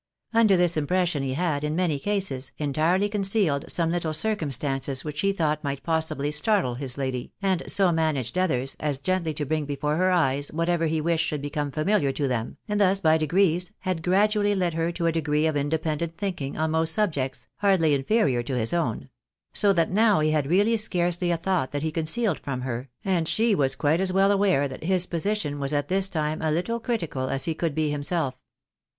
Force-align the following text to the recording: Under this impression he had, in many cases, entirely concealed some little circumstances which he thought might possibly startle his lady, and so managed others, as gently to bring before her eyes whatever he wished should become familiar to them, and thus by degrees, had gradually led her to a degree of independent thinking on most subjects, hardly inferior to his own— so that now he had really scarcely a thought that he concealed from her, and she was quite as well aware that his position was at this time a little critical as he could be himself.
Under 0.33 0.57
this 0.57 0.77
impression 0.77 1.21
he 1.21 1.35
had, 1.35 1.63
in 1.63 1.75
many 1.75 1.99
cases, 1.99 2.53
entirely 2.57 3.07
concealed 3.07 3.65
some 3.69 3.91
little 3.91 4.15
circumstances 4.15 5.05
which 5.05 5.21
he 5.21 5.31
thought 5.31 5.63
might 5.63 5.83
possibly 5.83 6.31
startle 6.31 6.73
his 6.73 6.97
lady, 6.97 7.33
and 7.39 7.61
so 7.67 7.91
managed 7.91 8.35
others, 8.35 8.75
as 8.79 8.97
gently 8.97 9.31
to 9.35 9.45
bring 9.45 9.65
before 9.65 9.97
her 9.97 10.09
eyes 10.09 10.51
whatever 10.51 10.87
he 10.87 10.99
wished 11.01 11.27
should 11.27 11.39
become 11.39 11.69
familiar 11.69 12.11
to 12.13 12.27
them, 12.27 12.57
and 12.67 12.79
thus 12.79 12.99
by 12.99 13.15
degrees, 13.15 13.73
had 13.81 14.01
gradually 14.01 14.55
led 14.55 14.73
her 14.73 14.91
to 14.91 15.05
a 15.05 15.11
degree 15.11 15.45
of 15.45 15.55
independent 15.55 16.17
thinking 16.17 16.57
on 16.57 16.71
most 16.71 16.95
subjects, 16.95 17.45
hardly 17.57 17.93
inferior 17.93 18.41
to 18.41 18.57
his 18.57 18.73
own— 18.73 19.07
so 19.53 19.71
that 19.71 19.91
now 19.91 20.19
he 20.19 20.31
had 20.31 20.47
really 20.49 20.77
scarcely 20.77 21.29
a 21.29 21.37
thought 21.37 21.71
that 21.71 21.83
he 21.83 21.91
concealed 21.91 22.39
from 22.39 22.61
her, 22.61 22.89
and 23.05 23.27
she 23.27 23.53
was 23.53 23.75
quite 23.75 24.01
as 24.01 24.11
well 24.11 24.31
aware 24.31 24.67
that 24.67 24.83
his 24.83 25.05
position 25.05 25.59
was 25.59 25.71
at 25.71 25.89
this 25.89 26.09
time 26.09 26.41
a 26.41 26.49
little 26.49 26.79
critical 26.79 27.29
as 27.29 27.45
he 27.45 27.53
could 27.53 27.75
be 27.75 27.91
himself. 27.91 28.33